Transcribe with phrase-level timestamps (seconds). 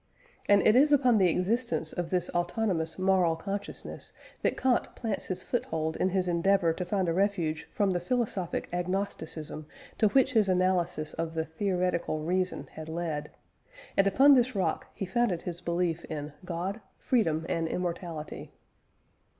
[0.49, 5.43] And it is upon the existence of this autonomous moral consciousness that Kant plants his
[5.43, 9.67] foothold in his endeavour to find a refuge from the philosophic agnosticism
[9.99, 13.29] to which his analysis of the "theoretical reason" had led;
[13.95, 18.51] and upon this rock he founded his belief in "God, Freedom, and Immortality."